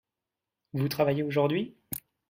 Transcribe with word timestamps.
Vous 0.73 0.89
travaillez 0.89 1.21
aujourd'hui? 1.21 1.77